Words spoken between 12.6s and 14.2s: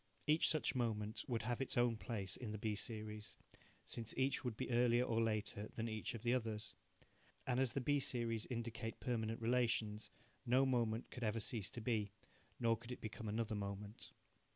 could it become another moment.